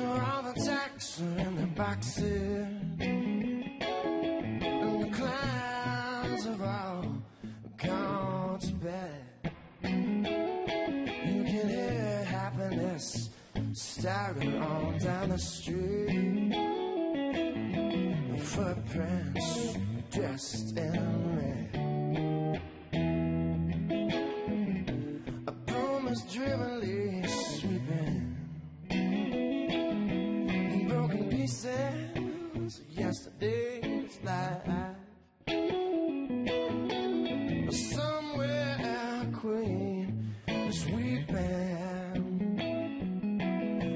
[0.00, 2.24] So all the tacks are in the boxes.
[3.00, 3.74] And
[5.02, 7.04] the clowns have all
[7.76, 9.52] gone to bed.
[9.82, 13.28] You can hear happiness
[13.74, 16.48] staggering all down the street.
[18.30, 19.76] The footprints
[20.10, 21.79] dressed in red.
[31.50, 31.66] Of
[32.88, 34.94] yesterday's life.
[37.92, 42.46] Somewhere a queen is weeping.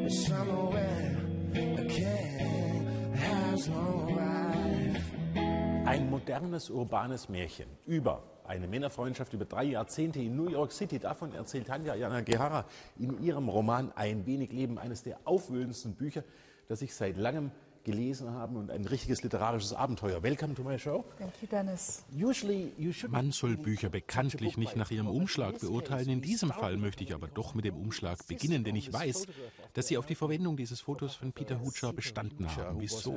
[0.09, 1.17] Somewhere
[1.55, 5.13] a king has no wife.
[5.87, 10.99] Ein modernes urbanes Märchen über eine Männerfreundschaft über drei Jahrzehnte in New York City.
[10.99, 12.65] Davon erzählt Tanja Jana Gehara
[12.99, 16.25] in ihrem Roman Ein wenig Leben, eines der aufwühlendsten Bücher,
[16.69, 17.51] das ich seit langem
[17.85, 20.23] gelesen habe und ein richtiges literarisches Abenteuer.
[20.23, 21.05] Welcome to my show.
[21.19, 22.03] Thank you, Dennis.
[22.13, 26.09] Usually you should Man soll Bücher bekanntlich nicht nach ihrem Umschlag beurteilen.
[26.09, 29.27] In diesem Fall möchte ich aber doch mit dem Umschlag beginnen, denn ich weiß,
[29.75, 32.81] dass Sie auf die Verwendung dieses Fotos von Peter Hutscher bestanden haben.
[32.81, 33.17] Wieso?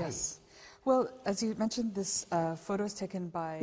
[0.00, 0.42] Yes.
[0.82, 2.56] Well, as you mentioned, this uh,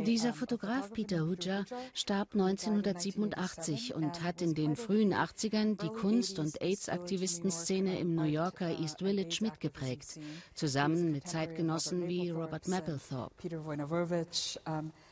[0.04, 5.76] Dieser Fotograf Peter Huger starb died in 1987 und 1987 hat in den frühen 80ern
[5.76, 10.20] die Kunst- und AIDS-Aktivistenszene im New Yorker East Village mitgeprägt,
[10.54, 13.34] zusammen mit Zeitgenossen wie Robert Mapplethorpe.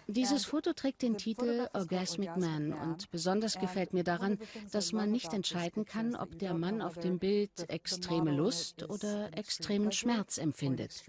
[0.09, 4.39] Dieses and Foto trägt den Titel Orgasmic Man und besonders And gefällt mir daran,
[4.71, 9.91] dass man nicht entscheiden kann, ob der Mann auf dem Bild extreme Lust oder extremen
[9.91, 11.03] Schmerz empfindet.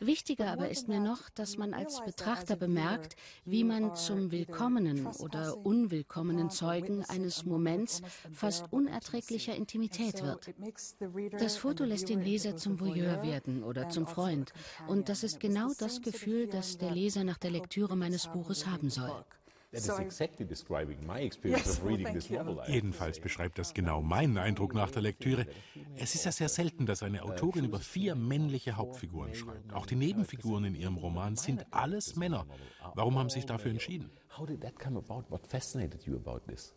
[0.00, 5.64] Wichtiger aber ist mir noch, dass man als Betrachter bemerkt, wie man zum willkommenen oder
[5.64, 8.02] unwillkommenen Zeugen eines Moments
[8.32, 9.54] fast unerträglicher.
[9.54, 10.50] Intimität wird.
[11.38, 14.52] Das Foto lässt den Leser zum voyeur werden oder zum also Freund.
[14.88, 18.90] Und das ist genau das Gefühl, das der Leser nach der Lektüre meines Buches haben
[18.90, 19.24] soll.
[22.66, 25.46] Jedenfalls beschreibt das genau meinen Eindruck nach der Lektüre.
[25.96, 29.72] Es ist ja sehr selten, dass eine Autorin über vier männliche Hauptfiguren schreibt.
[29.72, 32.46] Auch die Nebenfiguren in ihrem Roman sind alles Männer.
[32.96, 34.10] Warum haben Sie sich dafür entschieden?
[34.36, 35.24] How did that come about?
[35.28, 36.74] What fascinated you about this?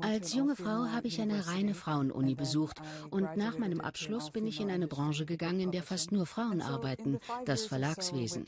[0.00, 4.60] Als junge Frau habe ich eine reine Frauenuni besucht und nach meinem Abschluss bin ich
[4.60, 8.46] in eine Branche gegangen, in der fast nur Frauen arbeiten, das Verlagswesen.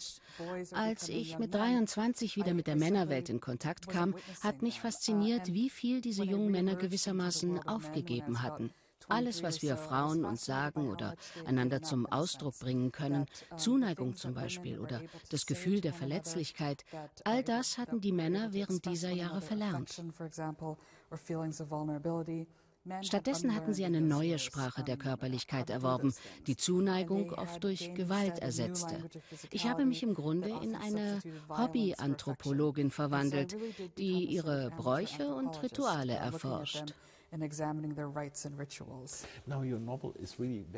[0.72, 5.52] Als ich mit men, 23 wieder mit der Männerwelt in Kontakt kam, hat mich fasziniert,
[5.52, 8.70] wie viel diese jungen Männer gewissermaßen aufgegeben hatten.
[9.08, 13.26] About 23 Alles, was wir was Frauen uns sagen oder einander zum Ausdruck bringen können,
[13.56, 15.00] Zuneigung zum Beispiel oder
[15.30, 16.84] das Gefühl der Verletzlichkeit,
[17.24, 20.02] all uh, das hatten die Männer während dieser Jahre verlernt.
[23.02, 26.14] Stattdessen hatten sie eine neue Sprache der Körperlichkeit erworben,
[26.46, 28.98] die Zuneigung oft durch Gewalt ersetzte.
[29.50, 33.56] Ich habe mich im Grunde that in eine Hobbyanthropologin verwandelt,
[33.98, 36.94] die ihre Bräuche und Rituale uh, erforscht.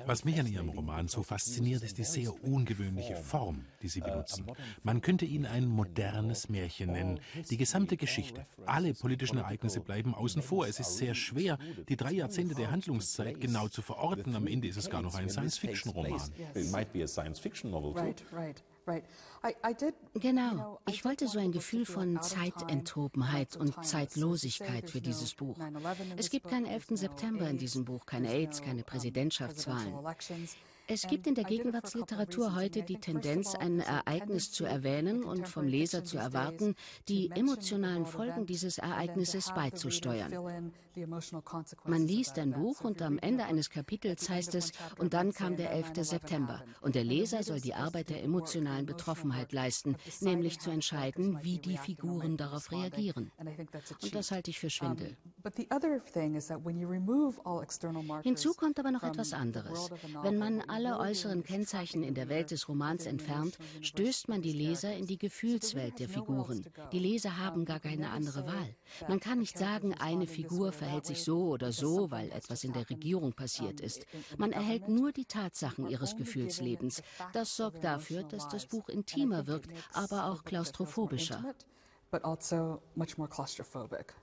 [0.06, 4.00] Was mich an Ihrem Roman so fasziniert, uses ist die sehr ungewöhnliche Form, die Sie
[4.00, 4.46] a benutzen.
[4.46, 7.20] modern Man könnte ihn ein modernes Märchen nennen.
[7.50, 10.66] Die gesamte Geschichte, alle politischen Ereignisse bleiben außen vor.
[10.66, 11.58] Es ist sehr schwer,
[11.88, 14.34] die drei Jahrzehnte der Handlungszeit genau zu verorten.
[14.34, 16.20] Am Ende ist es gar noch ein Science-Fiction-Roman.
[16.54, 18.00] It might be a science fiction novel too.
[18.00, 18.62] Right, right,
[20.14, 20.80] Genau.
[20.88, 23.74] Ich wollte so ein Gefühl von Zeitenthobenheit und.
[23.84, 25.56] Zeitlosigkeit für dieses Buch.
[25.58, 26.90] 9/11 in Es gibt keinen there's 11.
[26.90, 29.94] no September in diesem Buch, keine AIDS, keine Präsidentschaftswahlen.
[30.90, 36.02] Es gibt in der Gegenwartsliteratur heute die Tendenz, ein Ereignis zu erwähnen und vom Leser
[36.02, 36.74] zu erwarten,
[37.08, 40.72] die emotionalen Folgen dieses Ereignisses beizusteuern.
[41.84, 42.52] Man liest ein.
[42.52, 45.92] Buch und am Ende eines Kapitels heißt es, und dann kam der "And 11.
[45.92, 46.58] 9/11 September.
[46.60, 51.58] happened." Und der Leser soll die Arbeit der emotionalen Betroffenheit leisten, nämlich zu entscheiden, wie
[51.58, 53.30] die Figuren darauf reagieren.
[54.02, 55.16] Und das halte ich für Schwindel.
[55.48, 58.90] But the other thing is that when you remove all external markers Hinzu kommt aber
[58.90, 59.88] noch etwas anderes.
[60.20, 64.94] Wenn man alle äußeren Kennzeichen in der Welt des Romans entfernt, stößt man die Leser
[64.94, 66.66] in die Gefühlswelt der Figuren.
[66.92, 68.76] Die Leser haben gar keine andere Wahl.
[69.08, 72.90] Man kann nicht sagen, eine Figur verhält sich so oder so, weil etwas in der
[72.90, 74.04] Regierung passiert ist.
[74.36, 77.02] Man erhält nur die Tatsachen ihres Gefühlslebens.
[77.32, 78.66] Das sorgt dafür, dass das.
[78.66, 81.54] Buch intimer wirkt, aber auch klaustrophobischer.
[82.10, 84.14] But also much more claustrophobic.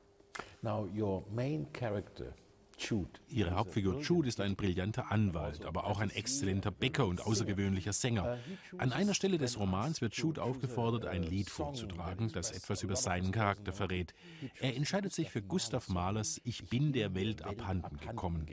[3.29, 8.37] Ihre Hauptfigur Jude ist ein brillanter Anwalt, aber auch ein exzellenter Bäcker und außergewöhnlicher Sänger.
[8.77, 13.31] An einer Stelle des Romans wird Jude aufgefordert, ein Lied vorzutragen, das etwas über seinen
[13.31, 14.13] Charakter verrät.
[14.59, 18.47] Er entscheidet sich für Gustav Mahlers Ich bin der Welt abhanden gekommen,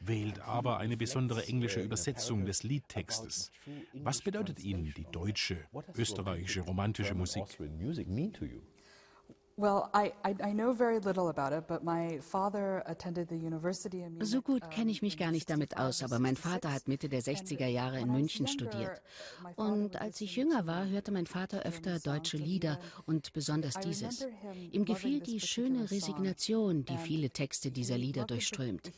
[0.00, 3.52] wählt aber eine besondere englische Übersetzung des Liedtextes.
[3.94, 5.58] Was bedeutet Ihnen die deutsche,
[5.96, 7.44] österreichische romantische Musik?
[14.20, 17.22] So gut kenne ich mich gar nicht damit aus, aber mein Vater hat Mitte der
[17.22, 19.02] 60er Jahre in München studiert.
[19.56, 24.26] Und als ich jünger war, hörte mein Vater öfter deutsche Lieder und besonders dieses.
[24.70, 28.90] Ihm gefiel die schöne Resignation, die viele Texte dieser Lieder durchströmt.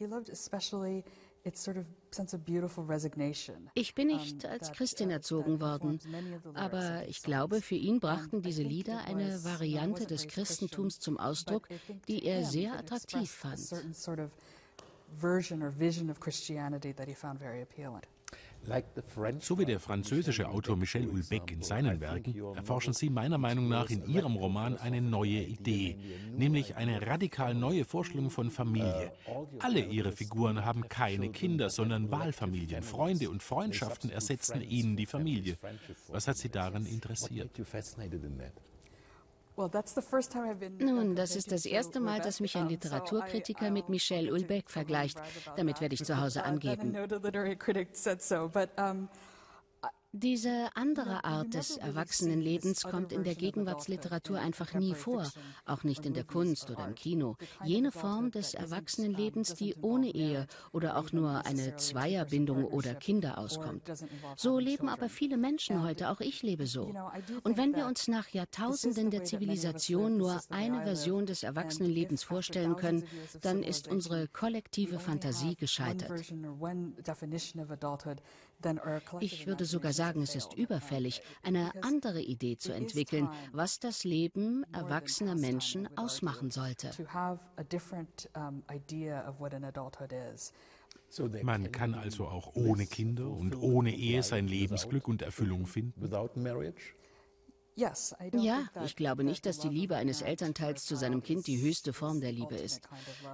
[3.74, 5.98] Ich bin nicht als Christin erzogen worden,
[6.54, 11.68] aber ich glaube, für ihn brachten diese Lieder eine Variante des Christentums zum Ausdruck,
[12.08, 13.58] die er sehr attraktiv fand.
[19.40, 23.90] So wie der französische Autor Michel Houellebecq in seinen Werken erforschen Sie meiner Meinung nach
[23.90, 25.96] in Ihrem Roman eine neue Idee,
[26.36, 29.12] nämlich eine radikal neue Vorstellung von Familie.
[29.58, 32.82] Alle Ihre Figuren haben keine Kinder, sondern Wahlfamilien.
[32.82, 35.56] Freunde und Freundschaften ersetzen ihnen die Familie.
[36.08, 37.50] Was hat Sie daran interessiert?
[39.56, 45.20] Nun, das ist das erste Mal, dass mich ein Literaturkritiker mit Michel Houellebecq vergleicht.
[45.56, 46.96] Damit werde ich zu Hause angeben.
[50.14, 55.26] Diese andere Art des Erwachsenenlebens kommt in der Gegenwartsliteratur einfach nie vor,
[55.64, 57.36] auch nicht in der Kunst oder im Kino.
[57.64, 63.90] Jene Form des Erwachsenenlebens, die ohne Ehe oder auch nur eine Zweierbindung oder Kinder auskommt.
[64.36, 66.92] So leben aber viele Menschen heute, auch ich lebe so.
[67.42, 73.04] Und wenn wir uns nach Jahrtausenden der Zivilisation nur eine Version des Erwachsenenlebens vorstellen können,
[73.40, 76.12] dann ist unsere kollektive Fantasie gescheitert.
[79.20, 84.64] Ich würde sogar sagen, es ist überfällig, eine andere Idee zu entwickeln, was das Leben
[84.72, 86.90] erwachsener Menschen ausmachen sollte.
[91.42, 96.00] Man kann also auch ohne Kinder und ohne Ehe sein Lebensglück und Erfüllung finden.
[97.76, 97.92] Ja,
[98.84, 102.32] ich glaube nicht, dass die Liebe eines Elternteils zu seinem Kind die höchste Form der
[102.32, 102.88] Liebe ist.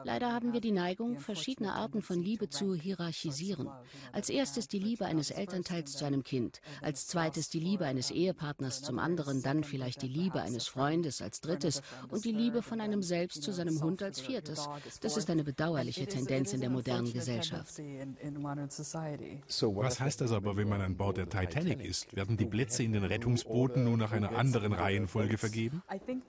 [0.04, 3.68] Leider haben wir die Neigung, verschiedene Arten von Liebe zu hierarchisieren.
[4.12, 8.82] Als erstes die Liebe eines Elternteils zu einem Kind, als zweites die Liebe eines Ehepartners
[8.82, 13.02] zum anderen, dann vielleicht die Liebe eines Freundes als drittes und die Liebe von einem
[13.02, 14.68] selbst zu seinem Hund als viertes.
[15.00, 17.80] Das ist eine bedauerliche Tendenz in der modernen Gesellschaft.
[19.78, 22.14] Was heißt das aber, wenn man an Bord der Titanic ist?
[22.14, 25.82] Werden die Plätze in den Rettungsbooten nur nach einer einer anderen Reihenfolge vergeben?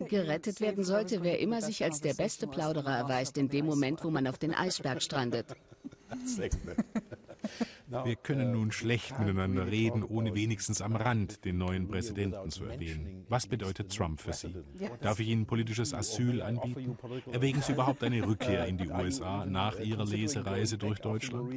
[0.07, 4.09] Gerettet werden sollte, wer immer sich als der beste Plauderer erweist, in dem Moment, wo
[4.09, 5.47] man auf den Eisberg strandet.
[7.89, 13.25] Wir können nun schlecht miteinander reden, ohne wenigstens am Rand den neuen Präsidenten zu erwähnen.
[13.29, 14.53] Was bedeutet Trump für Sie?
[15.01, 16.97] Darf ich Ihnen politisches Asyl anbieten?
[17.31, 21.51] Erwägen Sie überhaupt eine Rückkehr in die USA nach Ihrer Lesereise durch Deutschland?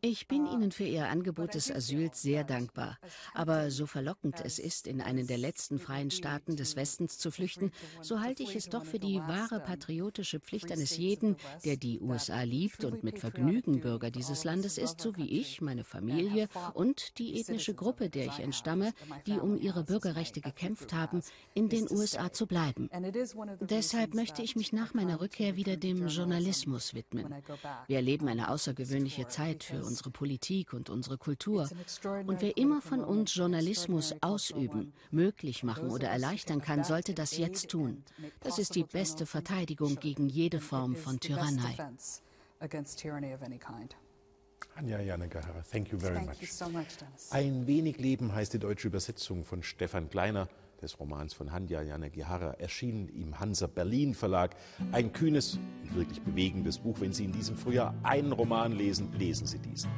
[0.00, 2.98] Ich bin Ihnen für Ihr Angebot des Asyls sehr dankbar.
[3.32, 7.70] Aber so verlockend es ist, in einen der letzten freien Staaten des Westens zu flüchten,
[8.00, 12.00] so halte ich es doch für die wahre uh, patriotische Pflicht eines jeden, der die
[12.00, 17.18] USA liebt und mit Vergnügen Bürger dieses Landes ist, so wie ich, meine Familie und
[17.18, 18.92] die ethnische Gruppe, der ich entstamme,
[19.26, 21.22] die um ihre Bürgerrechte gekämpft haben,
[21.54, 22.90] in den USA zu bleiben.
[23.60, 27.32] Deshalb möchte ich mich nach meiner Rückkehr wieder dem Journalismus widmen.
[27.86, 31.68] Wir erleben eine außergewöhnliche Zeit für unsere Politik und unsere Kultur.
[32.26, 37.68] Und wer immer von uns Journalismus ausüben, möglich machen oder erleichtern kann, sollte das jetzt
[37.70, 38.04] tun.
[38.40, 41.76] Das ist die beste Verteidigung gegen jede Form von Tyrannei.
[44.76, 46.36] Anja Janegahara, thank you very much.
[47.30, 50.48] Ein wenig Leben heißt die deutsche Übersetzung von Stefan Kleiner
[50.82, 54.56] des Romans von Hanja Yanagihara, erschienen im Hansa Berlin Verlag.
[54.92, 57.00] Ein kühnes und wirklich bewegendes Buch.
[57.00, 59.90] Wenn Sie in diesem Frühjahr einen Roman lesen, lesen Sie diesen.